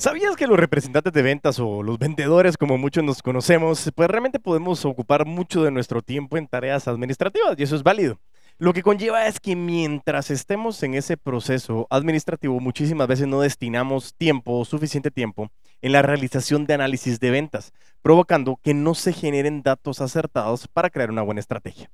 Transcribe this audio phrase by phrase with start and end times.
[0.00, 4.40] ¿Sabías que los representantes de ventas o los vendedores, como muchos nos conocemos, pues realmente
[4.40, 8.18] podemos ocupar mucho de nuestro tiempo en tareas administrativas y eso es válido?
[8.56, 14.14] Lo que conlleva es que mientras estemos en ese proceso administrativo, muchísimas veces no destinamos
[14.14, 15.50] tiempo, suficiente tiempo,
[15.82, 20.88] en la realización de análisis de ventas, provocando que no se generen datos acertados para
[20.88, 21.90] crear una buena estrategia.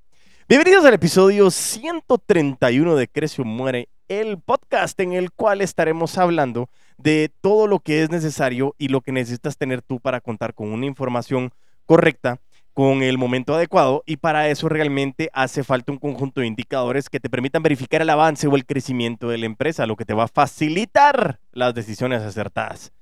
[0.48, 7.32] Bienvenidos al episodio 131 de Crecio Muere, el podcast en el cual estaremos hablando de
[7.40, 10.86] todo lo que es necesario y lo que necesitas tener tú para contar con una
[10.86, 11.50] información
[11.84, 12.38] correcta,
[12.74, 17.18] con el momento adecuado y para eso realmente hace falta un conjunto de indicadores que
[17.18, 20.24] te permitan verificar el avance o el crecimiento de la empresa, lo que te va
[20.24, 22.92] a facilitar las decisiones acertadas.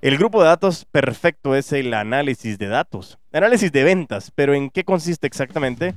[0.00, 4.70] El grupo de datos perfecto es el análisis de datos, análisis de ventas, pero ¿en
[4.70, 5.94] qué consiste exactamente?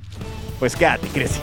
[0.58, 1.40] Pues quédate, crece.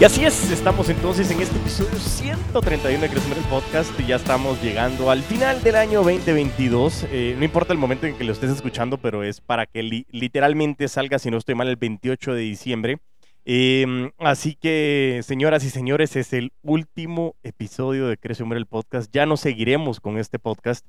[0.00, 4.16] Y así es, estamos entonces en este episodio 131 de Crecer el Podcast y ya
[4.16, 7.04] estamos llegando al final del año 2022.
[7.10, 10.88] Eh, no importa el momento en que lo estés escuchando, pero es para que literalmente
[10.88, 12.98] salga, si no estoy mal, el 28 de diciembre.
[13.44, 19.10] Em, así que, señoras y señores, es el último episodio de Crece Hombre el Podcast.
[19.12, 20.86] Ya no seguiremos con este podcast.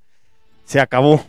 [0.66, 1.24] Se acabó.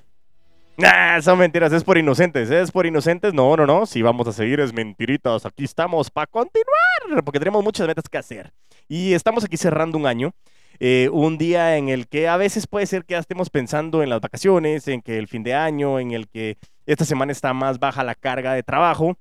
[0.76, 3.34] Nah, son mentiras, es por inocentes, es por inocentes.
[3.34, 3.86] No, no, no.
[3.86, 5.46] Si vamos a seguir, es mentiritas.
[5.46, 8.52] Aquí estamos para continuar, porque tenemos muchas metas que hacer.
[8.88, 10.32] Y estamos aquí cerrando un año.
[10.80, 14.08] Eh, un día en el que a veces puede ser que ya estemos pensando en
[14.08, 16.56] las vacaciones, en que el fin de año, en el que
[16.86, 19.16] esta semana está más baja la carga de trabajo.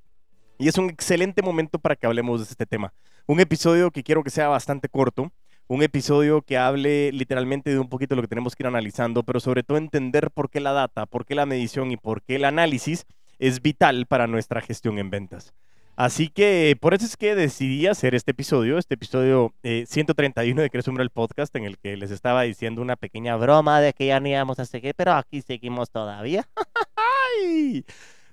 [0.61, 2.93] Y es un excelente momento para que hablemos de este tema.
[3.25, 5.31] Un episodio que quiero que sea bastante corto
[5.71, 9.39] un episodio que hable literalmente de un poquito lo que tenemos que ir analizando, pero
[9.39, 12.43] sobre todo entender por qué la data, por qué la medición y por qué el
[12.43, 13.05] análisis
[13.39, 15.53] es vital para nuestra gestión en ventas.
[15.95, 20.69] Así que por eso es que decidí hacer este episodio, este episodio 131 eh, de
[20.69, 24.19] Crecer el Podcast, en el que les estaba diciendo una pequeña broma de que ya
[24.19, 26.49] no íbamos a seguir, pero aquí seguimos todavía.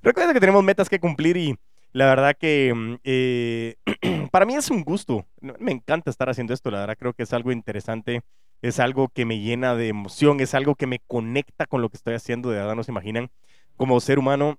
[0.02, 1.56] Recuerda que tenemos metas que cumplir y
[1.92, 3.76] la verdad que mm, eh,
[4.30, 5.26] para mí es un gusto.
[5.40, 6.70] Me encanta estar haciendo esto.
[6.70, 8.22] La verdad creo que es algo interesante.
[8.60, 10.40] Es algo que me llena de emoción.
[10.40, 12.50] Es algo que me conecta con lo que estoy haciendo.
[12.50, 13.30] De verdad no se imaginan.
[13.76, 14.58] Como ser humano,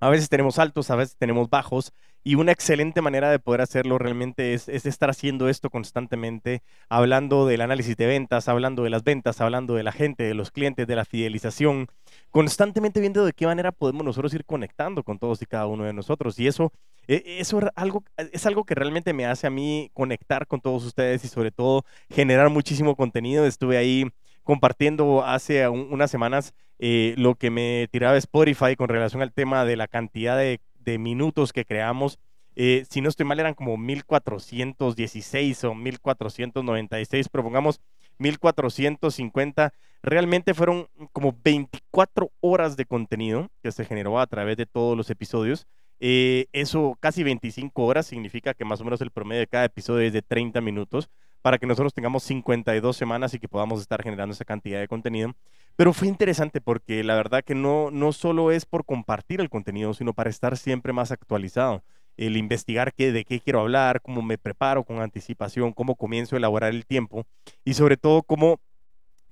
[0.00, 1.92] a veces tenemos altos, a veces tenemos bajos.
[2.26, 7.60] Y una excelente manera de poder hacerlo realmente es, estar haciendo esto constantemente, hablando del
[7.60, 10.96] análisis de ventas, hablando de las ventas, hablando de la gente, de los clientes, de
[10.96, 11.86] la fidelización,
[12.32, 15.92] constantemente viendo de qué manera podemos nosotros ir conectando con todos y cada uno de
[15.92, 16.36] nosotros.
[16.40, 16.72] Y eso,
[17.06, 20.84] e, eso es, algo, es algo que realmente me hace a mí conectar con todos
[20.84, 23.46] ustedes y sobre todo generar muchísimo contenido.
[23.46, 24.04] Estuve ahí
[24.42, 29.76] compartiendo hace unas semanas eh, lo que me tiraba Spotify con relación al tema de
[29.76, 32.18] la cantidad de de minutos que creamos.
[32.54, 37.80] Eh, si no estoy mal, eran como 1416 o 1496, pero pongamos
[38.18, 39.74] 1450.
[40.02, 45.10] Realmente fueron como 24 horas de contenido que se generó a través de todos los
[45.10, 45.66] episodios.
[46.00, 50.06] Eh, eso casi 25 horas significa que más o menos el promedio de cada episodio
[50.06, 51.10] es de 30 minutos
[51.46, 55.32] para que nosotros tengamos 52 semanas y que podamos estar generando esa cantidad de contenido.
[55.76, 59.94] Pero fue interesante porque la verdad que no, no solo es por compartir el contenido,
[59.94, 61.84] sino para estar siempre más actualizado.
[62.16, 66.38] El investigar qué, de qué quiero hablar, cómo me preparo con anticipación, cómo comienzo a
[66.38, 67.24] elaborar el tiempo
[67.64, 68.58] y sobre todo cómo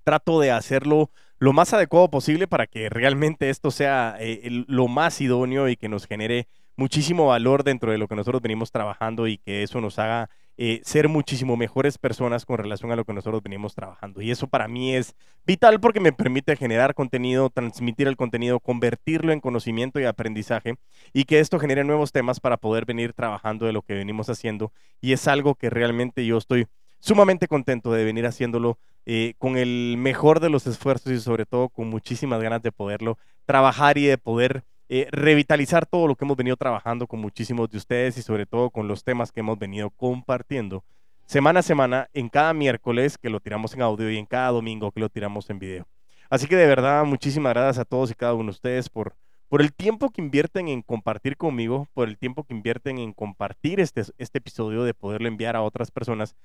[0.05, 1.11] trato de hacerlo
[1.41, 5.89] lo más adecuado posible para que realmente esto sea eh, lo más idóneo y que
[5.89, 9.99] nos genere muchísimo valor dentro de lo que nosotros venimos trabajando y que eso nos
[9.99, 14.23] haga eh, ser muchísimo mejores personas con relación a lo que nosotros venimos trabajando.
[14.23, 19.33] Y eso para mí es vital porque me permite generar contenido, transmitir el contenido, convertirlo
[19.33, 20.77] en conocimiento y aprendizaje
[21.13, 24.73] y que esto genere nuevos temas para poder venir trabajando de lo que venimos haciendo.
[25.01, 26.67] Y es algo que realmente yo estoy
[27.01, 31.69] sumamente contento de venir haciéndolo eh, con el mejor de los esfuerzos y sobre todo
[31.69, 34.65] con muchísimas ganas de poderlo trabajar y de poder
[34.97, 38.71] eh, revitalizar todo lo que hemos venido trabajando con muchísimos de ustedes y sobre todo
[38.71, 40.85] con los temas que hemos venido compartiendo
[41.27, 44.93] semana a semana en cada miércoles que lo tiramos en audio y en cada domingo
[44.93, 45.89] que lo tiramos en video.
[46.31, 49.17] Así que de verdad, muchísimas gracias a todos y cada uno de ustedes por,
[49.49, 53.81] por el tiempo que invierten en compartir conmigo, por el tiempo que invierten en compartir
[53.81, 56.37] este, este episodio, de poderlo enviar a otras personas.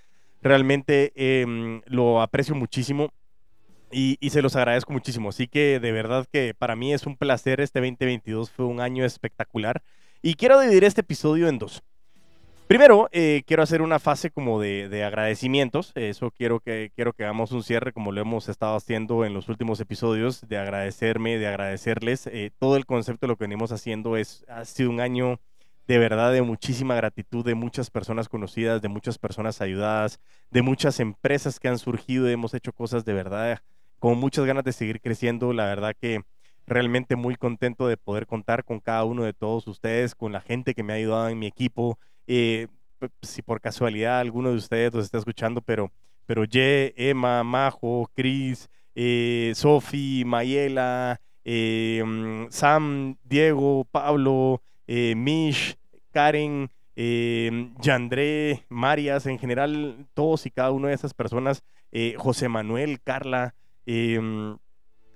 [0.41, 3.11] Realmente em, lo aprecio muchísimo
[3.91, 5.29] y, se los agradezco muchísimo.
[5.29, 7.61] Así que de verdad que para mí es un placer.
[7.61, 9.81] Este 2022 fue un año espectacular.
[10.21, 11.83] Y quiero dividir este episodio en dos.
[12.67, 15.91] Primero, eh, quiero hacer una fase como de, agradecimientos.
[15.95, 19.49] Eso quiero que, quiero que hagamos un cierre como lo hemos estado haciendo en los
[19.49, 22.27] últimos episodios, de agradecerme, de agradecerles.
[22.27, 25.39] Eh, todo el concepto de lo que venimos haciendo es, ha sido un año
[25.89, 30.19] de verdad de muchísima gratitud de muchas personas conocidas, de muchas personas ayudadas,
[30.51, 33.59] de muchas empresas que han surgido hemos hecho cosas de verdad
[33.99, 35.53] con muchas ganas de seguir creciendo.
[35.53, 36.21] La verdad que
[36.65, 40.73] realmente muy contento de poder contar con cada uno de todos ustedes, con la gente
[40.73, 41.99] que me ha ayudado en mi equipo.
[42.27, 42.67] Eh,
[43.21, 45.91] si por casualidad alguno de ustedes los está escuchando, pero,
[46.25, 55.77] pero Ye, Emma, Majo, Cris, eh, Sofi, Mayela, eh, mm, Sam, Diego, Pablo, eh, Mish,
[56.11, 56.69] Karen,
[57.79, 61.63] Yandré, Marias, en general, todos y cada una de esas personas,
[62.17, 63.55] José Manuel, Carla,
[63.89, 64.59] mm,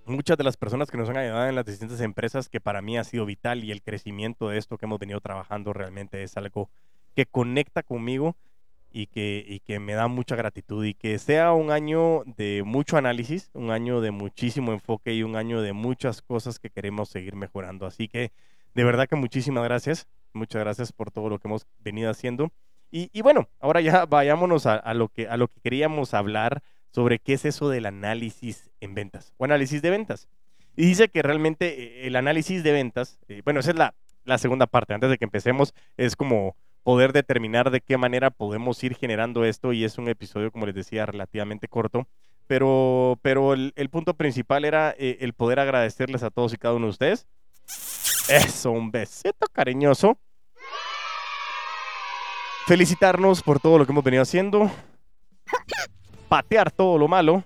[0.05, 2.97] muchas de las personas que nos han ayudado en las distintas empresas, que para mí
[2.97, 6.69] ha sido vital y el crecimiento de esto que hemos venido trabajando realmente es algo
[7.15, 8.35] que conecta conmigo
[8.91, 12.97] y que, y que me da mucha gratitud y que sea un año de mucho
[12.97, 17.35] análisis, un año de muchísimo enfoque y un año de muchas cosas que queremos seguir
[17.35, 17.85] mejorando.
[17.85, 18.31] Así que
[18.75, 22.51] de verdad que muchísimas gracias, muchas gracias por todo lo que hemos venido haciendo.
[22.91, 26.61] Y, y bueno, ahora ya vayámonos a, a, lo que, a lo que queríamos hablar
[26.93, 30.27] sobre qué es eso del análisis en ventas o análisis de ventas.
[30.75, 34.67] Y dice que realmente eh, el análisis de ventas, eh, bueno, esa es la, segunda
[34.67, 39.45] parte, antes de que empecemos, es como poder determinar de qué manera podemos ir generando
[39.45, 42.07] esto y es un episodio, como les decía, relativamente corto,
[42.47, 46.75] pero, pero el, el punto principal era eh, el poder agradecerles a todos y cada
[46.75, 47.27] uno de ustedes.
[48.29, 50.17] Eso, un besito cariñoso.
[52.65, 54.71] Felicitarnos por todo lo que hemos venido haciendo.
[56.33, 57.43] Patear todo lo malo.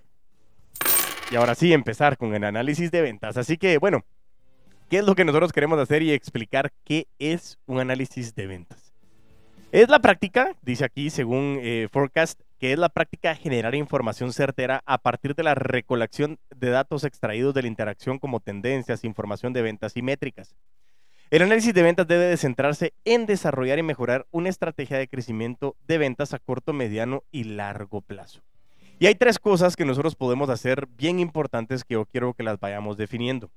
[1.30, 3.36] Y ahora sí, empezar con el análisis de ventas.
[3.36, 4.06] Así que, bueno,
[4.90, 8.94] ¿qué es lo que nosotros queremos hacer y explicar qué es un análisis de ventas?
[9.74, 14.32] Es la práctica, dice aquí según eh, Forecast, que es la práctica de generar información
[14.32, 19.52] certera a partir de la recolección de datos extraídos de la interacción como tendencias, información
[19.52, 20.56] de ventas y métricas.
[21.30, 25.76] El análisis de ventas debe de centrarse en desarrollar y mejorar una estrategia de crecimiento
[25.86, 28.44] de ventas a corto, mediano y largo plazo.
[29.00, 32.60] Y hay tres cosas que nosotros podemos hacer bien importantes que yo quiero que las
[32.60, 33.50] vayamos definiendo.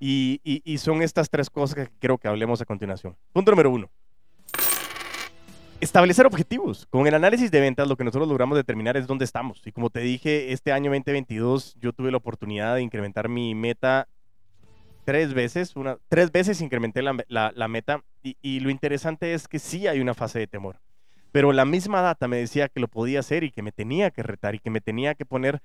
[0.00, 3.16] Y, y, y son estas tres cosas que quiero que hablemos a continuación.
[3.32, 3.88] Punto número uno
[5.80, 6.86] establecer objetivos.
[6.90, 9.66] Con el análisis de ventas lo que nosotros logramos determinar es dónde estamos.
[9.66, 14.08] Y como te dije, este año 2022 yo tuve la oportunidad de incrementar mi meta
[15.04, 15.76] tres veces.
[15.76, 19.86] Una, tres veces incrementé la, la, la meta y, y, lo interesante es que sí
[19.86, 20.80] hay una fase de temor.
[21.32, 24.22] Pero la misma data me decía que lo podía hacer y que me tenía que
[24.22, 25.60] retar y que me tenía que poner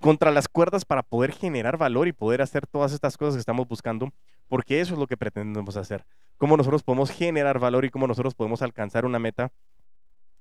[0.00, 3.66] contra las cuerdas para poder generar valor y poder hacer todas estas cosas que estamos
[3.66, 4.12] buscando,
[4.48, 6.04] porque eso es lo que pretendemos hacer.
[6.36, 9.50] Cómo nosotros podemos generar valor y cómo nosotros podemos alcanzar una meta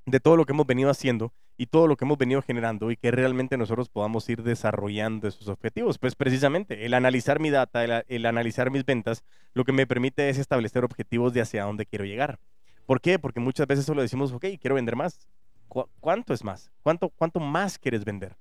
[0.06, 2.98] de todo lo que hemos venido haciendo y todo lo que hemos venido generando y
[2.98, 5.98] que realmente nosotros podamos ir desarrollando esos objetivos.
[5.98, 9.24] Pues precisamente el analizar mi data, el, analizar mis ventas,
[9.54, 12.40] lo que me permite es establecer objetivos de hacia dónde quiero llegar.
[12.86, 13.20] ¿Por qué?
[13.20, 15.28] Porque muchas veces solo decimos, ok, quiero vender más.
[15.68, 16.72] ¿Cu ¿Cuánto es más?
[16.82, 18.38] ¿Cuánto, ¿Cuánto más quieres vender?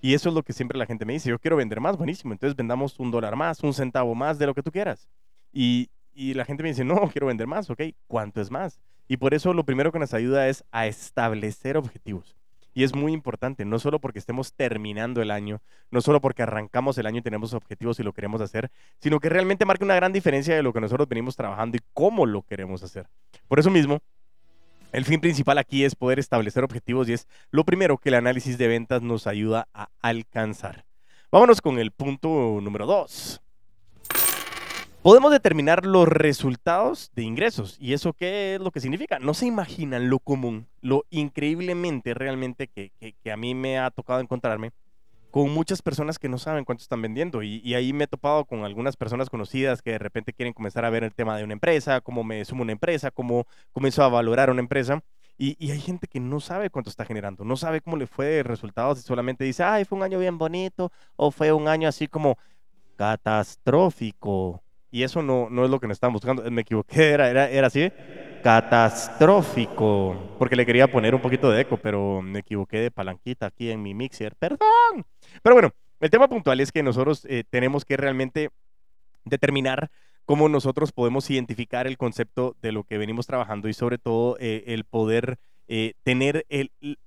[0.00, 2.32] Y eso es lo que siempre la gente me dice, yo quiero vender más, buenísimo,
[2.32, 5.08] entonces vendamos un dólar más, un centavo más de lo que tú quieras.
[5.52, 8.78] Y, y la gente me dice, no, quiero vender más, ok, ¿cuánto es más?
[9.08, 12.36] Y por eso lo primero que nos ayuda es a establecer objetivos.
[12.76, 16.98] Y es muy importante, no solo porque estemos terminando el año, no solo porque arrancamos
[16.98, 18.70] el año y tenemos objetivos y lo queremos hacer,
[19.00, 22.26] sino que realmente marca una gran diferencia de lo que nosotros venimos trabajando y cómo
[22.26, 23.08] lo queremos hacer.
[23.48, 24.00] Por eso mismo,
[24.92, 28.58] el fin principal aquí es poder establecer objetivos y es lo primero que el análisis
[28.58, 30.84] de ventas nos ayuda a alcanzar.
[31.32, 33.40] Vámonos con el punto número dos.
[35.06, 37.76] Podemos determinar los resultados de ingresos.
[37.78, 39.20] ¿Y eso qué es lo que significa?
[39.20, 43.92] No se imaginan lo común, lo increíblemente realmente que, que, que a mí me ha
[43.92, 44.72] tocado encontrarme
[45.30, 47.44] con muchas personas que no saben cuánto están vendiendo.
[47.44, 50.84] Y, y, ahí me he topado con algunas personas conocidas que de repente quieren comenzar
[50.84, 54.08] a ver el tema de una empresa, cómo me sumo una empresa, cómo comienzo a
[54.08, 55.04] valorar una empresa.
[55.38, 58.26] Y, y, hay gente que no sabe cuánto está generando, no sabe cómo le fue
[58.26, 61.88] de resultados y solamente dice, ay, fue un año bien bonito o fue un año
[61.88, 62.36] así como
[62.96, 64.64] catastrófico.
[64.90, 66.48] Y eso no, no es lo que nos estamos buscando.
[66.50, 67.90] Me equivoqué, era, era, era así
[68.46, 73.72] catastrófico, porque le quería poner un poquito de eco, pero me equivoqué de palanquita aquí
[73.72, 75.04] en mi mixer, perdón.
[75.42, 78.50] Pero bueno, el tema puntual es que nosotros eh, tenemos que realmente
[79.24, 79.90] determinar
[80.26, 84.62] cómo nosotros podemos identificar el concepto de lo que venimos trabajando y sobre todo eh,
[84.68, 86.46] el poder eh, tener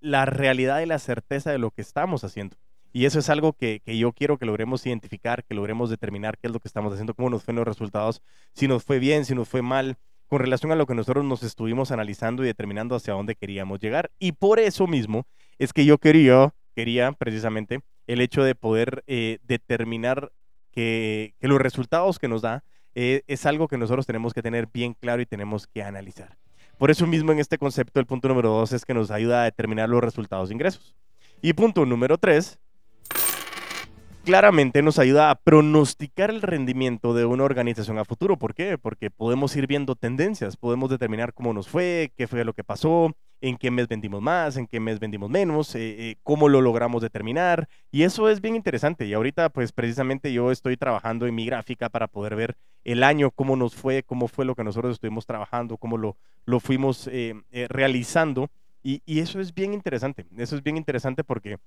[0.01, 2.57] la realidad y la certeza de lo que estamos haciendo.
[2.91, 6.47] Y eso es algo que, que, yo quiero que logremos identificar, que logremos determinar qué
[6.47, 8.21] es lo que estamos haciendo, cómo nos fueron los resultados,
[8.53, 11.43] si nos fue bien, si nos fue mal, con relación a lo que nosotros nos
[11.43, 14.11] estuvimos analizando y determinando hacia dónde queríamos llegar.
[14.19, 15.25] Y por eso mismo
[15.57, 20.31] es que yo quería, quería precisamente el hecho de poder eh, determinar
[20.71, 22.63] que, que, los resultados que nos da
[22.95, 26.37] eh, es algo que nosotros tenemos que tener bien claro y tenemos que analizar.
[26.77, 29.45] Por eso mismo en este concepto el punto número dos es que nos ayuda a
[29.45, 30.95] determinar los resultados de ingresos.
[31.41, 32.59] Y punto número tres,
[34.29, 38.37] claramente nos ayuda a pronosticar el rendimiento de una organización a futuro.
[38.37, 38.77] ¿Por qué?
[38.77, 43.15] Porque podemos ir viendo tendencias, podemos determinar cómo nos fue, qué fue lo que pasó,
[43.41, 45.79] en qué mes vendimos más, en qué mes vendimos menos, eh,
[46.11, 47.67] eh, cómo lo logramos determinar.
[47.89, 49.07] Y eso es bien interesante.
[49.07, 53.31] Y ahorita, pues precisamente yo estoy trabajando en mi gráfica para poder ver el año,
[53.31, 57.33] cómo nos fue, cómo fue lo que nosotros estuvimos trabajando, cómo lo, lo fuimos eh,
[57.67, 58.51] realizando.
[58.83, 60.27] Y, y eso es bien interesante.
[60.37, 61.57] Eso es bien interesante porque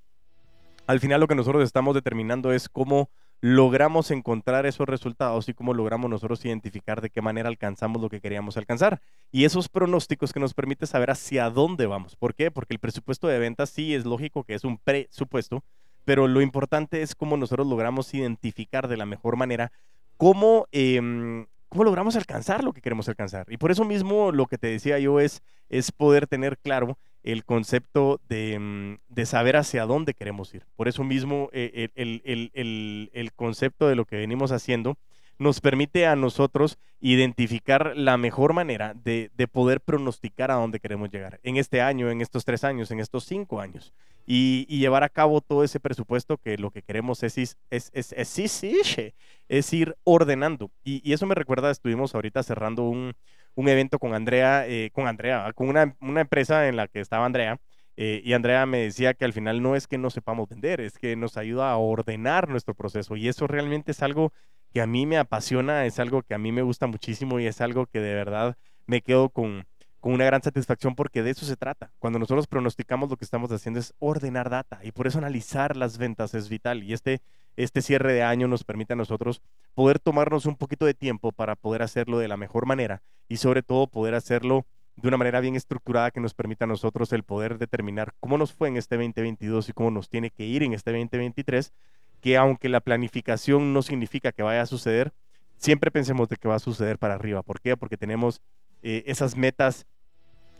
[0.86, 3.08] al final lo que nosotros estamos determinando es cómo
[3.40, 8.20] logramos encontrar esos resultados y cómo logramos nosotros identificar de qué manera alcanzamos lo que
[8.20, 9.00] queríamos alcanzar.
[9.32, 12.14] Y esos pronósticos que nos permite saber hacia dónde vamos.
[12.14, 12.52] ¿Por qué?
[12.52, 15.64] Porque el presupuesto de ventas sí es lógico que es un presupuesto,
[16.04, 19.72] pero lo importante es cómo nosotros logramos identificar de la mejor manera
[20.16, 23.46] cómo, em, cómo logramos alcanzar lo que queremos alcanzar.
[23.48, 27.44] Y por eso mismo lo que te decía yo es, es poder tener claro el
[27.44, 30.64] concepto mm, de, saber hacia dónde queremos ir.
[30.76, 34.96] Por eso mismo eh, el, concepto de lo que venimos haciendo
[35.38, 41.40] nos permite a nosotros identificar la mejor manera de, poder pronosticar a dónde queremos llegar
[41.42, 43.92] en este año, en estos tres años, en estos cinco años.
[44.24, 49.14] Y, llevar a cabo todo ese presupuesto que lo que queremos es, es, es, es,
[49.48, 50.70] es ir ordenando.
[50.84, 53.14] Y, y, eso me recuerda, estuvimos ahorita cerrando un,
[53.54, 57.26] un evento con Andrea, eh, con Andrea, con una, una, empresa en la que estaba
[57.26, 57.58] Andrea.
[57.96, 60.98] Eh, y Andrea me decía que al final no es que no sepamos vender, es
[60.98, 63.16] que nos ayuda a ordenar nuestro proceso.
[63.16, 64.32] Y eso realmente es algo
[64.72, 67.60] que a mí me apasiona, es algo que a mí me gusta muchísimo y es
[67.60, 68.56] algo que de verdad
[68.86, 69.66] me quedo con,
[70.02, 71.92] con una gran satisfacción porque de eso se trata.
[72.00, 75.96] Cuando nosotros pronosticamos lo que estamos haciendo es ordenar data y por eso analizar las
[75.96, 76.82] ventas es vital.
[76.82, 77.20] Y este,
[77.56, 79.42] este cierre de año nos permite a nosotros
[79.74, 83.62] poder tomarnos un poquito de tiempo para poder hacerlo de la mejor manera y sobre
[83.62, 84.66] todo poder hacerlo
[84.96, 88.52] de una manera bien estructurada que nos permita a nosotros el poder determinar cómo nos
[88.52, 91.72] fue en este 2022 y cómo nos tiene que ir en este 2023,
[92.20, 95.12] que aunque la planificación no significa que vaya a suceder,
[95.58, 97.44] siempre pensemos de que va a suceder para arriba.
[97.44, 97.76] ¿Por qué?
[97.76, 98.40] Porque tenemos
[98.82, 99.86] eh, esas metas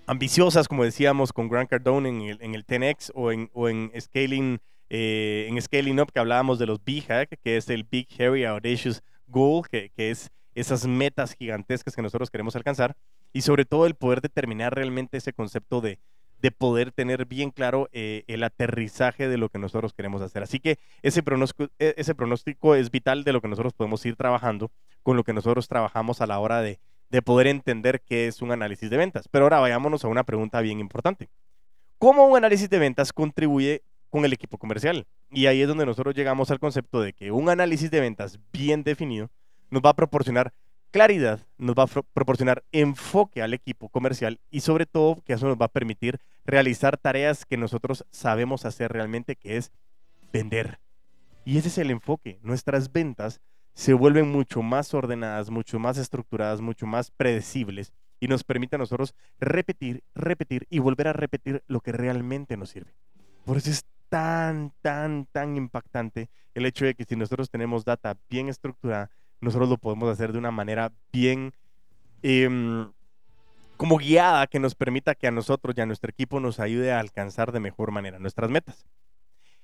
[0.07, 3.91] ambiciosas, como decíamos con Grant Cardone en el, en el 10X o en, o en
[4.01, 4.61] Scaling
[4.95, 9.03] eh, en Scaling Up que hablábamos de los BHAG, que es el Big Hairy Audacious
[9.27, 12.95] Goal, que, que, es esas metas gigantescas que nosotros queremos alcanzar,
[13.33, 15.99] y sobre todo el poder determinar realmente ese concepto de,
[16.43, 20.43] de poder tener bien claro eh, el aterrizaje de lo que nosotros queremos hacer.
[20.43, 24.17] Así que ese pronóstico, e, ese pronóstico es vital de lo que nosotros podemos ir
[24.17, 24.71] trabajando
[25.03, 26.81] con lo que nosotros trabajamos a la hora de,
[27.13, 29.29] de poder entender qué es un análisis de ventas.
[29.29, 31.29] Pero ahora vayámonos a una pregunta bien importante.
[31.99, 35.07] ¿Cómo un análisis de ventas contribuye con el equipo comercial?
[35.31, 38.83] Y ahí es donde nosotros llegamos al concepto de que un análisis de ventas bien
[38.83, 39.31] definido
[39.71, 40.55] nos va a proporcionar
[40.91, 45.59] claridad, nos va a proporcionar enfoque al equipo comercial y sobre todo que eso nos
[45.59, 49.71] va a permitir realizar tareas que nosotros sabemos hacer realmente, que es
[50.33, 50.79] vender.
[51.45, 52.39] Y ese es el enfoque.
[52.43, 53.43] Nuestras ventas
[53.75, 58.79] se vuelven mucho más ordenadas, mucho más estructuradas, mucho más predecibles y nos permite a
[58.79, 62.95] nosotros repetir, repetir y volver a repetir lo que realmente nos sirve.
[63.45, 68.17] Por eso es tan, tan, tan impactante el hecho de que si nosotros tenemos data
[68.29, 69.11] bien estructurada,
[69.41, 71.53] nosotros lo podemos hacer de una manera bien
[72.23, 72.93] em,
[73.77, 77.01] como guiada que nos permita que a nosotros y a nuestro equipo nos ayude a
[77.01, 78.87] alcanzar de mejor manera nuestras metas.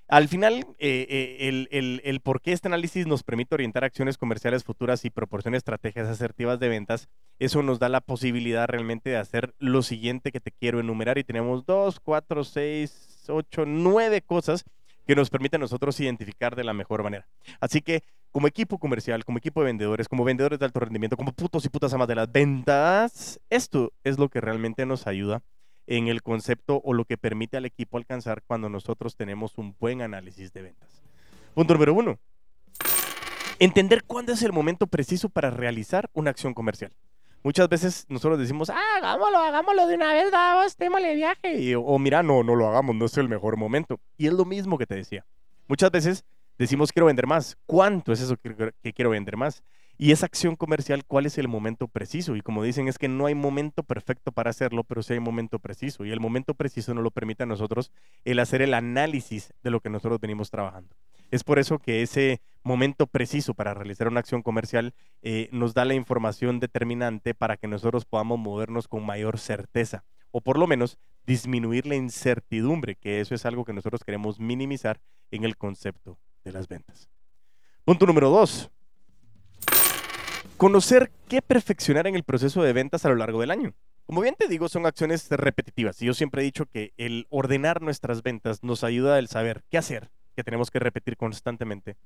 [0.09, 1.07] Al final, eh,
[1.39, 6.09] eh, el, por qué este análisis nos permite orientar acciones comerciales futuras y proporciona estrategias
[6.09, 10.51] asertivas de ventas, eso nos da la posibilidad realmente de hacer lo siguiente que te
[10.51, 14.65] quiero enumerar y tenemos dos, cuatro, seis, ocho, nueve cosas
[15.07, 17.29] que nos permiten nosotros identificar de la mejor manera.
[17.61, 21.33] Así que como equipo comercial, como equipo de vendedores, como vendedores de alto rendimiento, como
[21.33, 25.43] putos y putas amas de las ventas, esto es lo que realmente nos ayuda
[25.89, 30.03] en el concepto o lo que permite al equipo alcanzar cuando nosotros tenemos un buen
[30.03, 31.03] análisis de ventas.
[31.55, 32.19] Punto número uno.
[33.59, 36.93] Entender cuándo es el momento preciso para realizar una acción comercial.
[37.43, 41.75] Muchas veces nosotros decimos, ah, hagámoslo, hagámoslo de una vez, vamos, démosle viaje.
[41.77, 43.99] o mira, no, no lo hagamos, no es el mejor momento.
[44.19, 45.25] Y es lo mismo que te decía.
[45.67, 46.25] Muchas veces
[46.59, 47.57] decimos quiero vender más.
[47.65, 49.63] ¿Cuánto es eso que quiero vender más?
[50.01, 52.37] Y esa acción comercial, ¿cuál es el momento preciso?
[52.37, 55.59] Y como dicen, es que no hay momento perfecto para hacerlo, pero sí hay momento
[55.59, 56.05] preciso.
[56.05, 57.91] Y el momento preciso nos lo permite a nosotros
[58.25, 60.95] el hacer el análisis de lo que nosotros venimos trabajando.
[61.33, 65.85] Es por eso que ese momento preciso para realizar una acción comercial eh, nos da
[65.85, 70.99] la información determinante para que nosotros podamos movernos con mayor certeza o por lo menos
[71.27, 75.01] disminuir la incertidumbre, que eso es algo que nosotros queremos minimizar
[75.31, 77.09] en el concepto de las ventas.
[77.85, 78.71] Punto número dos,
[80.59, 83.75] conocer qué perfeccionar en el proceso de ventas a lo largo del año.
[84.07, 86.03] Como bien te digo, son acciones repetitivas.
[86.03, 89.79] Y yo siempre he dicho que el ordenar nuestras ventas nos ayuda el saber qué
[89.79, 91.97] hacer, que tenemos que repetir constantemente,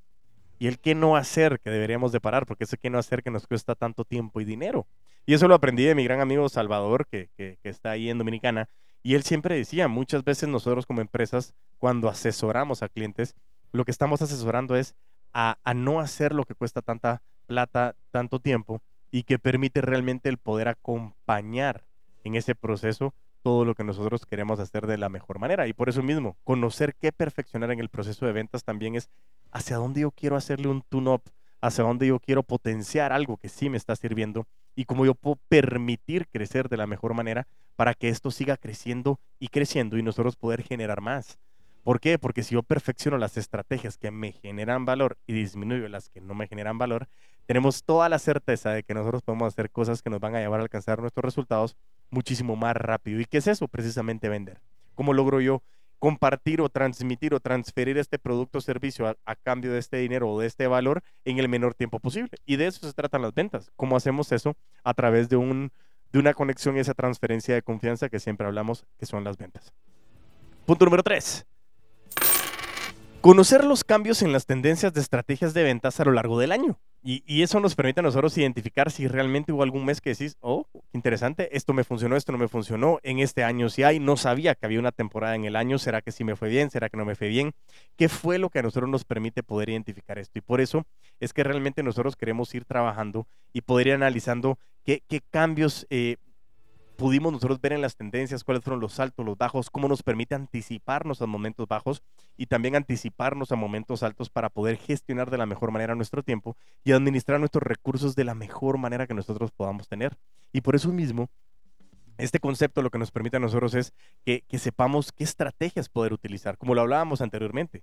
[0.59, 3.31] y el qué no hacer, que deberíamos de parar, porque ese qué no hacer que
[3.31, 4.87] nos cuesta tanto tiempo y dinero.
[5.25, 8.69] Y eso lo aprendí de mi gran amigo Salvador, que, que, está ahí en Dominicana,
[9.03, 13.35] y él siempre decía, muchas veces nosotros como empresas, cuando asesoramos a clientes,
[13.73, 14.95] lo que estamos asesorando es
[15.33, 18.81] a, a no hacer lo que cuesta tanta plata, tanto tiempo,
[19.11, 21.85] y que permite realmente el poder acompañar
[22.25, 25.67] en ese proceso todo lo que nosotros queremos hacer de la mejor manera.
[25.67, 29.11] Y por eso mismo, conocer qué perfeccionar en el proceso de ventas también es
[29.51, 31.23] hacia dónde yo quiero hacerle un tune-up,
[31.61, 35.39] hacia dónde yo quiero potenciar algo que sí me está sirviendo y cómo yo puedo
[35.49, 37.47] permitir crecer de la mejor manera
[37.77, 41.39] para que esto siga creciendo y creciendo y nosotros poder generar más.
[41.83, 42.19] ¿Por qué?
[42.19, 46.35] Porque si yo perfecciono las estrategias que me generan valor y disminuyo las que no
[46.35, 47.09] me generan valor,
[47.47, 50.61] tenemos toda la certeza de que nosotros podemos hacer cosas que nos van a llevar
[50.61, 51.77] a alcanzar nuestros resultados
[52.11, 53.21] muchísimo más rápido.
[53.21, 53.69] ¿Y qué es eso?
[53.69, 54.61] Precisamente vender.
[54.95, 55.63] ¿Cómo logro yo
[55.99, 60.41] compartir o transmitir o transferir este producto o servicio a, cambio de este dinero o
[60.41, 62.31] de este valor en el menor tiempo posible?
[62.45, 63.71] Y de eso se tratan las ventas.
[63.77, 64.57] ¿Cómo hacemos eso?
[64.85, 65.73] A través de, un,
[66.13, 69.73] de una conexión y esa transferencia de confianza que siempre hablamos, que son las ventas.
[70.67, 71.47] Punto número tres.
[73.21, 76.81] Conocer los cambios en las tendencias de estrategias de ventas a lo largo del año.
[77.05, 80.67] Y, eso nos permite a nosotros identificar si realmente hubo algún mes que decís, oh,
[80.93, 84.55] interesante, esto me funcionó, esto no me funcionó, en este año sí hay, no sabía
[84.55, 86.71] que había una temporada en el año, ¿será que sí me fue bien?
[86.71, 87.55] ¿Será que no me fue bien?
[87.97, 90.39] ¿Qué fue lo que a nosotros nos permite poder identificar esto?
[90.39, 90.87] Y por eso
[91.19, 96.19] es que realmente nosotros queremos ir trabajando y poder ir analizando qué, qué cambios eh,
[97.03, 100.37] pudimos nosotros ver en las tendencias cuáles fueron los altos, los bajos, cómo nos permite
[100.37, 102.01] anticiparnos a momentos bajos
[102.37, 106.57] y también anticiparnos a momentos altos para poder gestionar de la mejor manera nuestro tiempo
[106.85, 110.17] y administrar nuestros recursos de la mejor manera que nosotros podamos tener.
[110.53, 111.29] Y por eso mismo,
[112.19, 113.93] este concepto lo que nos permite a nosotros es
[114.25, 117.83] que, sepamos qué estrategias poder utilizar, como lo hablábamos anteriormente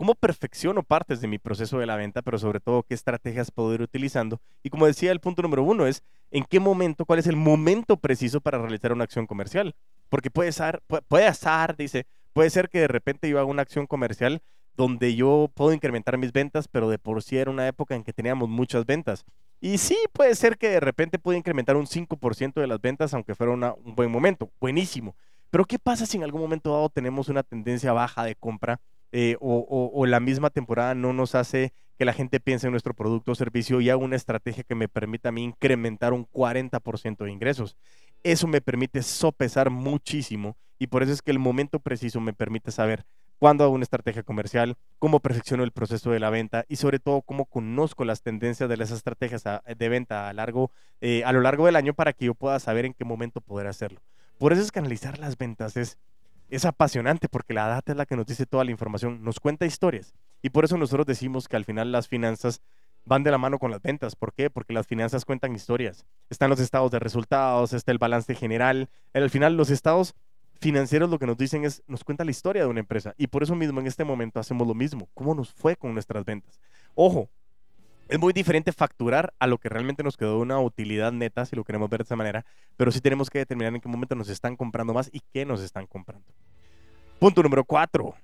[0.00, 3.74] cómo perfecciono partes de mi proceso de la venta, pero sobre todo qué estrategias puedo
[3.74, 4.40] ir utilizando.
[4.62, 7.98] Y como decía, el punto número uno es en qué momento, cuál es el momento
[7.98, 9.74] preciso para realizar una acción comercial.
[10.08, 13.86] Porque puede ser, puede, ser, dice, puede ser que de repente yo haga una acción
[13.86, 14.40] comercial
[14.74, 18.14] donde yo puedo incrementar mis ventas, pero de por sí era una época en que
[18.14, 19.26] teníamos muchas ventas.
[19.60, 23.34] Y sí, puede ser que de repente pueda incrementar un 5% de las ventas, aunque
[23.34, 24.50] fuera un buen momento.
[24.58, 25.14] Buenísimo.
[25.50, 28.80] Pero ¿qué pasa si en algún momento dado tenemos una tendencia baja de compra
[29.12, 33.32] eh, o, la misma temporada no nos hace que la gente piense en nuestro producto
[33.32, 37.30] o servicio y haga una estrategia que me permita a mí incrementar un 40% de
[37.30, 37.76] ingresos.
[38.22, 42.70] Eso me permite sopesar muchísimo y por eso es que el momento preciso me permite
[42.70, 43.04] saber
[43.38, 47.22] cuándo hago una estrategia comercial, cómo perfecciono el proceso de la venta y sobre todo
[47.22, 50.70] cómo conozco las tendencias de las estrategias de venta a, largo,
[51.00, 53.66] eh, a lo largo del año para que yo pueda saber en qué momento poder
[53.66, 54.00] hacerlo.
[54.38, 55.98] Por eso es que analizar las ventas es
[56.50, 59.66] es apasionante porque la data es la que nos dice toda la información, nos cuenta
[59.66, 60.14] historias.
[60.42, 62.60] Y por eso nosotros decimos que al final las finanzas
[63.04, 64.16] van de la mano con las ventas.
[64.16, 64.50] ¿Por qué?
[64.50, 66.04] Porque las finanzas cuentan historias.
[66.28, 68.88] Están los estados de resultados, está el balance general.
[69.14, 70.14] Al final los estados
[70.60, 73.14] financieros lo que nos dicen es, nos cuenta la historia de una empresa.
[73.16, 75.08] Y por eso mismo en este momento hacemos lo mismo.
[75.14, 76.60] ¿Cómo nos fue con nuestras ventas?
[76.94, 77.30] Ojo,
[78.10, 81.62] es muy diferente facturar a lo que realmente nos quedó una utilidad neta, si lo
[81.62, 82.44] queremos ver de esa manera,
[82.76, 85.60] pero sí tenemos que determinar en qué momento nos están comprando más y qué nos
[85.62, 86.26] están comprando.
[87.20, 88.16] Punto número cuatro.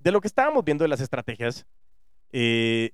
[0.00, 1.66] De lo que estábamos viendo de las estrategias,
[2.32, 2.90] eh,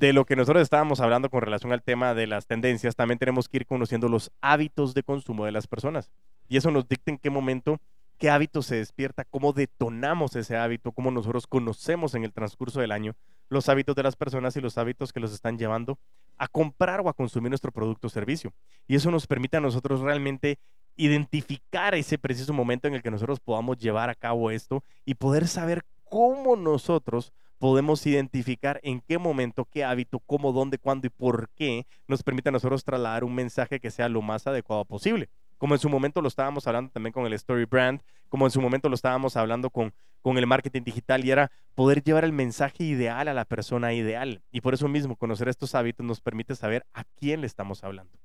[0.00, 3.48] de lo que nosotros estábamos hablando con relación al tema de las tendencias, también tenemos
[3.48, 6.10] que ir conociendo los hábitos de consumo de las personas.
[6.48, 7.80] Y eso nos dicta en qué momento
[8.20, 12.92] qué hábito se despierta, cómo detonamos ese hábito, cómo nosotros conocemos en el transcurso del
[12.92, 13.16] año
[13.48, 15.98] los hábitos de las personas y los hábitos que los están llevando
[16.36, 18.52] a comprar o a consumir nuestro producto o servicio.
[18.86, 20.58] Y eso nos permite a nosotros realmente
[20.96, 25.48] identificar ese preciso momento en el que nosotros podamos llevar a cabo esto y poder
[25.48, 31.48] saber cómo nosotros podemos identificar en qué momento, qué hábito, cómo, dónde, cuándo y por
[31.56, 35.30] qué nos permite a nosotros trasladar un mensaje que sea lo más adecuado posible
[35.60, 38.62] como en su momento lo estábamos hablando también con el Story Brand, como en su
[38.62, 39.92] momento lo estábamos hablando con,
[40.22, 44.40] con el marketing digital y era poder llevar el mensaje ideal a la persona ideal.
[44.50, 48.18] Y por eso mismo, conocer estos hábitos nos permite saber a quién le estamos hablando.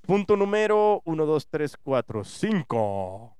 [0.00, 3.36] Punto número 1, 2, 3, 4, 5.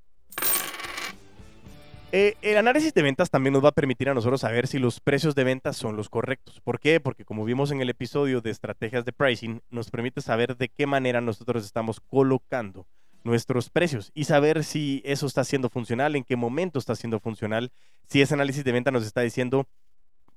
[2.12, 5.34] el análisis de ventas también nos va a permitir a nosotros saber si los precios
[5.34, 6.60] de ventas son los correctos.
[6.60, 7.00] ¿Por qué?
[7.00, 10.86] Porque como vimos en el episodio de estrategias de pricing, nos permite saber de qué
[10.86, 12.86] manera nosotros estamos colocando
[13.24, 17.70] nuestros precios y saber si eso está siendo funcional, en qué momento está siendo funcional,
[18.08, 19.66] si ese análisis de venta nos está diciendo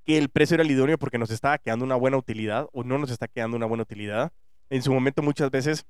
[0.05, 2.97] que el precio era el idóneo porque nos estaba quedando una buena utilidad o no
[2.97, 4.31] nos está quedando una buena utilidad.
[4.69, 5.85] En su momento muchas veces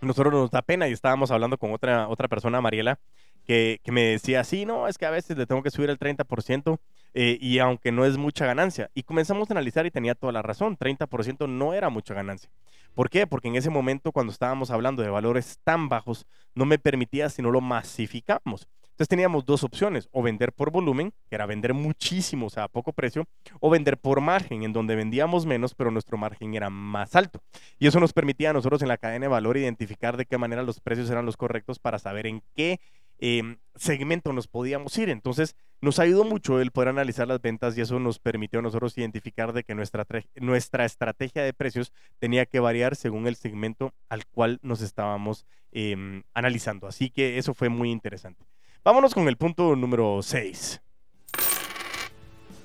[0.00, 2.98] nosotros nos da pena y estábamos hablando con otra, otra persona, Mariela,
[3.46, 5.98] que, que me decía, sí, no, es que a veces le tengo que subir el
[5.98, 6.78] 30%
[7.14, 8.90] eh, y aunque no es mucha ganancia.
[8.94, 12.50] Y comenzamos a analizar y tenía toda la razón, 30% no era mucha ganancia.
[12.94, 13.26] ¿Por qué?
[13.26, 17.42] Porque en ese momento cuando estábamos hablando de valores tan bajos, no me permitía si
[17.42, 18.68] no lo masificamos.
[18.92, 22.68] Entonces teníamos dos opciones, o vender por volumen, que era vender muchísimo, o sea, a
[22.68, 23.26] poco precio,
[23.58, 27.40] o vender por margen, en donde vendíamos menos, pero nuestro margen era más alto.
[27.78, 30.62] Y eso nos permitía a nosotros en la cadena de valor identificar de qué manera
[30.62, 32.80] los precios eran los correctos para saber en qué
[33.24, 35.08] Em, segmento nos podíamos ir.
[35.08, 38.98] Entonces, nos ayudó mucho el poder analizar las ventas y eso nos permitió a nosotros
[38.98, 40.04] identificar de que nuestra,
[40.40, 46.24] nuestra estrategia de precios tenía que variar según el segmento al cual nos estábamos em,
[46.34, 46.88] analizando.
[46.88, 48.44] Así que eso fue muy interesante.
[48.82, 50.82] Vámonos con el punto número 6.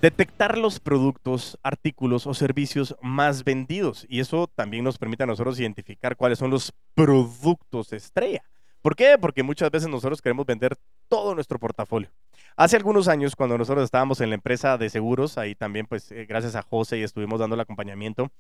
[0.01, 4.07] Detectar los productos, artículos o servicios más vendidos.
[4.09, 8.43] Y eso también nos permite a nosotros identificar cuáles son los productos estrella.
[8.81, 9.17] ¿Por qué?
[9.19, 10.75] Porque muchas veces nosotros queremos vender
[11.07, 12.09] todo nuestro portafolio.
[12.55, 16.25] Hace algunos años, cuando nosotros estábamos en la empresa de seguros, ahí también, pues, eh,
[16.25, 18.31] gracias a José y estuvimos dando el acompañamiento,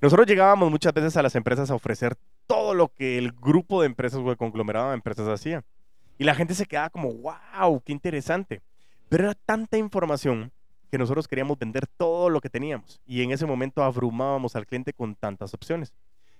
[0.00, 3.86] nosotros llegábamos muchas veces a las empresas a ofrecer todo lo que el grupo de
[3.86, 5.64] empresas o el conglomerado de empresas hacía.
[6.18, 8.60] Y la gente se quedaba como, wow, qué interesante.
[9.08, 10.52] Pero era tanta información
[10.90, 13.00] que nosotros queríamos vender todo lo que teníamos.
[13.06, 15.92] Y en ese momento abrumábamos al cliente con tantas opciones.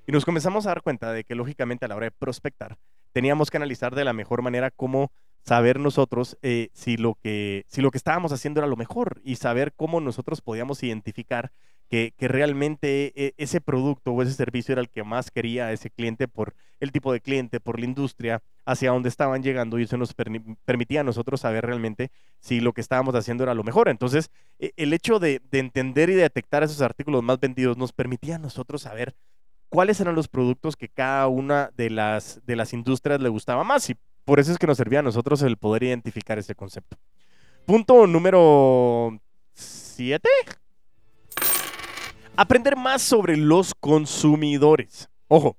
[0.07, 2.77] Y nos comenzamos a dar cuenta de que lógicamente a la hora de prospectar,
[3.13, 5.11] teníamos que analizar de la mejor manera cómo
[5.45, 9.37] saber nosotros eh, si, lo que, si lo que estábamos haciendo era lo mejor y
[9.37, 11.53] saber cómo nosotros podíamos identificar
[11.89, 15.91] que, que realmente eh, ese producto o ese servicio era el que más quería ese
[15.91, 19.97] cliente por el tipo de cliente, por la industria, hacia dónde estaban llegando y eso
[19.99, 23.89] nos permitía a nosotros saber realmente si lo que estábamos haciendo era lo mejor.
[23.89, 28.37] Entonces, e, el hecho de, de entender y detectar esos artículos más vendidos nos permitía
[28.37, 29.15] a nosotros saber
[29.75, 33.91] cuáles eran los productos que cada una de las, de las industrias le gustaba más.
[33.91, 36.97] Y por eso es que nos servía a nosotros el poder identificar ese concepto.
[37.67, 39.19] Punto número
[39.53, 40.29] 7.
[42.37, 45.09] Aprender más sobre los consumidores.
[45.27, 45.57] Ojo,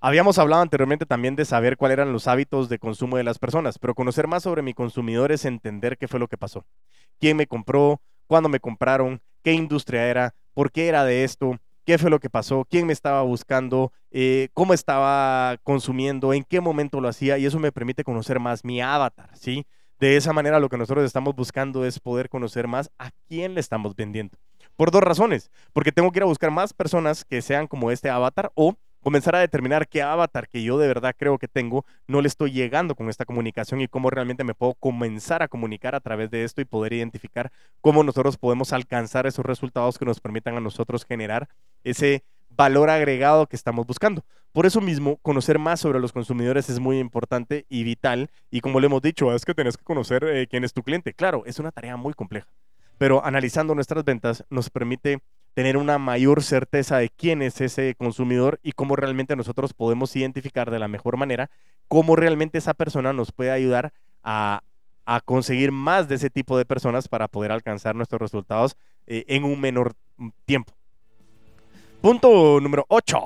[0.00, 3.78] habíamos hablado anteriormente también de saber cuáles eran los hábitos de consumo de las personas,
[3.78, 6.64] pero conocer más sobre mi consumidor es entender qué fue lo que pasó.
[7.20, 8.00] ¿Quién me compró?
[8.28, 9.20] ¿Cuándo me compraron?
[9.44, 10.34] ¿Qué industria era?
[10.54, 11.58] ¿Por qué era de esto?
[11.88, 16.60] Qué fue lo que pasó, quién me estaba buscando, eh, cómo estaba consumiendo, en qué
[16.60, 19.64] momento lo hacía y eso me permite conocer más mi avatar, ¿sí?
[19.98, 23.60] De esa manera lo que nosotros estamos buscando es poder conocer más a quién le
[23.60, 24.36] estamos vendiendo.
[24.76, 28.10] Por dos razones, porque tengo que ir a buscar más personas que sean como este
[28.10, 32.20] avatar o comenzar a determinar qué avatar que yo de verdad creo que tengo no
[32.20, 36.00] le estoy llegando con esta comunicación y cómo realmente me puedo comenzar a comunicar a
[36.00, 40.56] través de esto y poder identificar cómo nosotros podemos alcanzar esos resultados que nos permitan
[40.56, 41.48] a nosotros generar
[41.84, 42.24] ese
[42.58, 44.24] valor agregado que estamos buscando.
[44.52, 48.30] Por eso mismo, conocer más sobre los consumidores es muy importante y vital.
[48.50, 51.14] Y como le hemos dicho, es que tenés que conocer eh, quién es tu cliente.
[51.14, 52.48] Claro, es una tarea muy compleja.
[52.98, 55.20] Pero analizando nuestras ventas nos permite
[55.58, 60.70] tener una mayor certeza de quién es ese consumidor y cómo realmente nosotros podemos identificar
[60.70, 61.50] de la mejor manera
[61.88, 63.92] cómo realmente esa persona nos puede ayudar
[64.22, 64.62] a,
[65.24, 68.76] conseguir más de ese tipo de personas para poder alcanzar nuestros resultados
[69.08, 69.94] eh, en un menor
[70.44, 70.72] tiempo.
[72.02, 73.18] Punto número 8.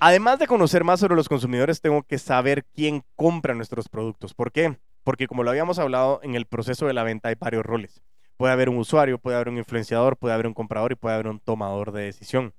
[0.00, 4.32] Además de conocer más sobre los consumidores, tengo que saber quién compra nuestros productos.
[4.32, 4.78] ¿Por qué?
[5.04, 8.00] Porque como lo habíamos hablado, en el proceso de la venta hay varios roles.
[8.38, 11.26] Puede haber un usuario, puede haber un influenciador, puede haber un comprador y puede haber
[11.26, 12.54] un tomador de decisión.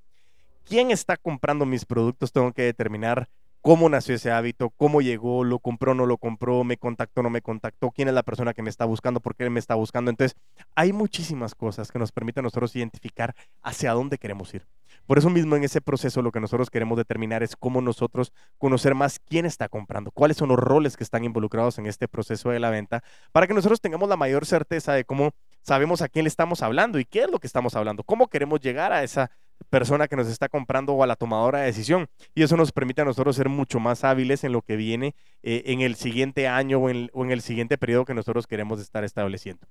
[0.66, 2.34] ¿Quién está comprando mis productos?
[2.34, 3.30] Tengo que determinar
[3.62, 7.42] cómo nació ese hábito, cómo llegó, lo compró, no lo compró, me contactó, no me
[7.42, 10.12] contactó, quién es la persona que me está buscando, por qué me está buscando.
[10.12, 10.38] Entonces,
[10.76, 14.68] hay muchísimas cosas que nos permiten a nosotros identificar hacia dónde queremos ir.
[15.06, 18.96] Por eso mismo en ese proceso lo que nosotros queremos determinar es cómo nosotros conocer
[18.96, 22.60] más quién está comprando, cuáles son los roles que están involucrados en este proceso de
[22.60, 26.30] la venta, para que nosotros tengamos la mayor certeza de cómo sabemos a quién le
[26.30, 29.32] estamos hablando y qué es lo que estamos hablando, cómo queremos llegar a esa
[29.70, 32.08] persona que nos está comprando o a la tomadora de decisión.
[32.34, 35.64] Y eso nos permite a nosotros ser mucho más hábiles en lo que viene eh,
[35.66, 39.04] en el siguiente año o en, o en el siguiente periodo que nosotros queremos estar
[39.04, 39.68] estableciendo.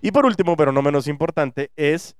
[0.00, 2.16] Y por último, pero no menos importante, es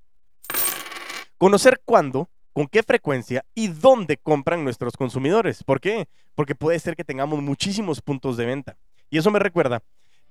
[1.39, 5.65] conocer cuándo con qué frecuencia y dónde compran nuestros consumidores.
[5.65, 6.09] ¿Por qué?
[6.35, 8.77] Porque puede ser que tengamos muchísimos puntos de venta.
[9.11, 9.83] Y eso me recuerda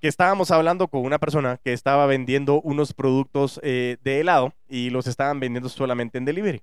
[0.04, 4.90] que estábamos hablando con una persona que estaba vendiendo unos productos eh, de helado y
[4.90, 6.62] los estaban vendiendo solamente en delivery.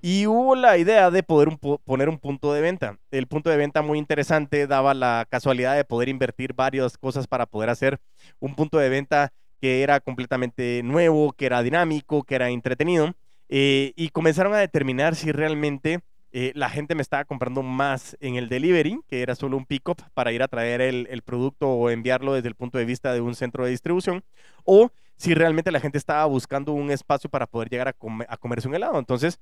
[0.00, 1.50] Y hubo la idea de poder
[1.84, 2.98] poner un punto de venta.
[3.10, 7.44] El punto de venta muy interesante daba la casualidad de poder invertir varias cosas para
[7.44, 8.00] poder hacer
[8.40, 13.14] un punto de venta que era completamente nuevo, que era dinámico, que era entretenido
[13.50, 18.36] eh, y comenzaron a determinar si realmente eh, la gente me estaba comprando más en
[18.36, 22.34] el delivery, que era solo un pick-up para ir a traer el, producto o enviarlo
[22.34, 24.22] desde el punto de vista de un centro de distribución,
[24.64, 27.94] o si realmente la gente estaba buscando un espacio para poder llegar a,
[28.28, 28.98] a comerse un helado.
[28.98, 29.40] Entonces,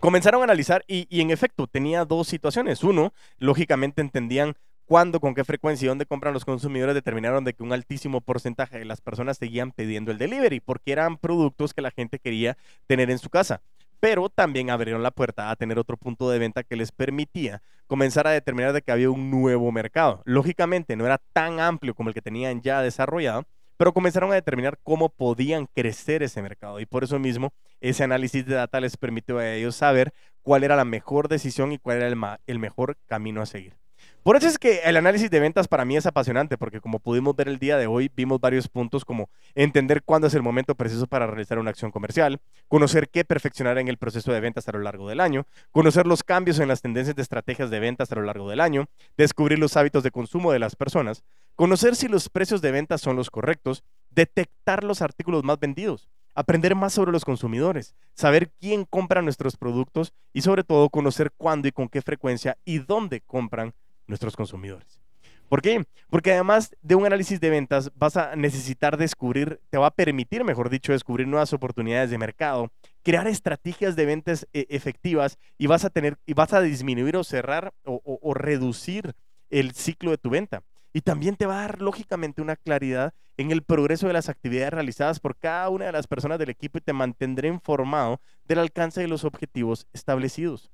[0.00, 2.84] comenzaron a analizar y, y, en efecto tenía dos situaciones.
[2.84, 4.54] Uno, lógicamente entendían
[4.86, 8.78] cuándo, con qué frecuencia y dónde compran los consumidores, determinaron de que un altísimo porcentaje
[8.78, 12.56] de las personas seguían pidiendo el delivery porque eran productos que la gente quería
[12.86, 13.60] tener en su casa
[14.04, 18.26] pero también abrieron la puerta a tener otro punto de venta que les permitía comenzar
[18.26, 20.20] a determinar de que había un nuevo mercado.
[20.26, 23.46] Lógicamente no era tan amplio como el que tenían ya desarrollado,
[23.78, 28.44] pero comenzaron a determinar cómo podían crecer ese mercado y por eso mismo ese análisis
[28.44, 30.12] de data les permitió a ellos saber
[30.42, 33.83] cuál era la mejor decisión y cuál era el, el mejor camino a seguir.
[34.24, 37.36] Por eso es que el análisis de ventas para mí es apasionante, porque como pudimos
[37.36, 41.06] ver el día de hoy, vimos varios puntos como entender cuándo es el momento preciso
[41.06, 44.78] para realizar una acción comercial, conocer qué perfeccionar en el proceso de ventas a lo
[44.78, 48.22] largo del año, conocer los cambios en las tendencias de estrategias de ventas a lo
[48.22, 48.86] largo del año,
[49.18, 51.22] descubrir los hábitos de consumo de las personas,
[51.54, 56.74] conocer si los precios de ventas son los correctos, detectar los artículos más vendidos, aprender
[56.74, 61.72] más sobre los consumidores, saber quién compra nuestros productos y sobre todo conocer cuándo y
[61.72, 63.74] con qué frecuencia y dónde compran
[64.06, 65.00] nuestros consumidores.
[65.48, 65.84] ¿Por qué?
[66.10, 70.42] Porque además de un análisis de ventas vas a necesitar descubrir, te va a permitir,
[70.42, 72.70] mejor dicho, descubrir nuevas oportunidades de mercado,
[73.02, 77.24] crear estrategias de ventas eh, efectivas y vas a tener y vas a disminuir o
[77.24, 79.14] cerrar o, reducir
[79.50, 80.62] el ciclo de tu venta.
[80.92, 84.72] Y también te va a dar lógicamente una claridad en el progreso de las actividades
[84.72, 89.00] realizadas por cada una de las personas del equipo y te mantendré informado del alcance
[89.00, 90.70] de los objetivos establecidos.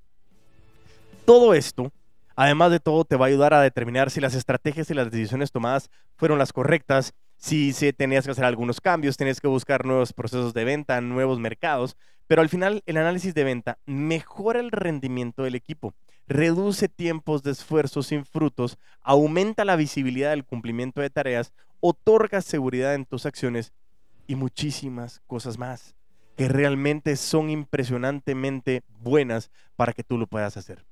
[1.24, 1.90] Todo esto
[2.42, 5.52] Además de todo, te va a ayudar a determinar si las estrategias y las decisiones
[5.52, 10.14] tomadas fueron las correctas, si, si tenías que hacer algunos cambios, tenías que buscar nuevos
[10.14, 15.42] procesos de venta, nuevos mercados, pero al final el análisis de venta mejora el rendimiento
[15.42, 15.92] del equipo,
[16.28, 22.94] reduce tiempos de esfuerzo sin frutos, aumenta la visibilidad del cumplimiento de tareas, otorga seguridad
[22.94, 23.74] en tus acciones
[24.26, 25.94] y muchísimas cosas más
[26.38, 30.86] que realmente son impresionantemente buenas para que tú lo puedas hacer.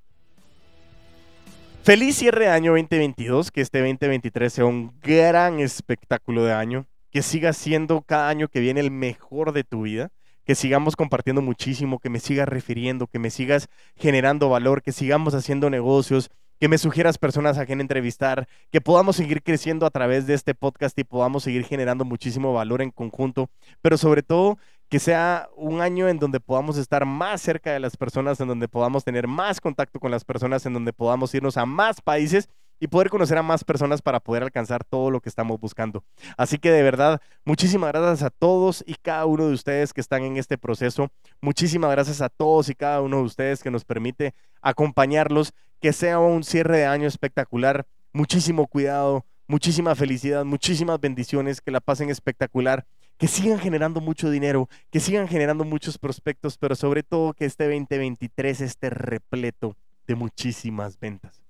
[1.88, 7.22] Feliz cierre de año 2022, que este 2023 sea un gran espectáculo de año, que
[7.22, 10.10] siga siendo cada año que viene el mejor de tu vida,
[10.44, 15.32] que sigamos compartiendo muchísimo, que me sigas refiriendo, que me sigas generando valor, que sigamos
[15.32, 16.28] haciendo negocios,
[16.60, 20.54] que me sugieras personas a quien entrevistar, que podamos seguir creciendo a través de este
[20.54, 23.48] podcast y podamos seguir generando muchísimo valor en conjunto,
[23.80, 27.96] pero sobre todo que sea un año en donde podamos estar más cerca de las
[27.96, 31.66] personas, en donde podamos tener más contacto con las personas, en donde podamos irnos a
[31.66, 32.48] más países
[32.80, 36.04] y poder conocer a más personas para poder alcanzar todo lo que estamos buscando.
[36.36, 40.22] Así que de verdad, muchísimas gracias a todos y cada uno de ustedes que están
[40.22, 41.10] en este proceso.
[41.40, 45.52] Muchísimas gracias a todos y cada uno de ustedes que nos permite acompañarlos.
[45.80, 47.86] Que sea un cierre de año espectacular.
[48.12, 52.84] Muchísimo cuidado, muchísima felicidad, muchísimas bendiciones, que la pasen espectacular
[53.18, 57.64] que sigan generando mucho dinero, que sigan generando muchos prospectos, pero sobre todo que este
[57.64, 59.76] 2023 esté repleto
[60.06, 61.42] de muchísimas ventas.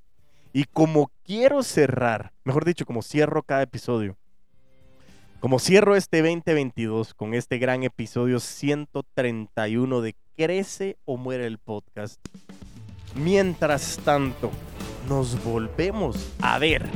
[0.52, 4.16] Y como quiero cerrar, mejor dicho, como cierro cada episodio,
[5.40, 12.18] como cierro este 2022 con este gran episodio 131 de Crece o muere el podcast,
[13.14, 14.50] mientras tanto
[15.08, 16.86] nos volvemos a ver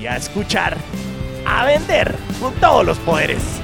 [0.00, 0.76] y a escuchar,
[1.46, 3.60] a vender con todos los poderes.